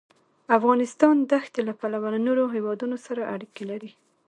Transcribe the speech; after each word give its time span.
افغانستان 0.57 1.15
د 1.29 1.31
ښتې 1.45 1.61
له 1.67 1.73
پلوه 1.79 2.07
له 2.13 2.19
نورو 2.27 2.43
هېوادونو 2.55 2.95
سره 3.05 3.29
اړیکې 3.35 3.63
لري. 3.71 3.91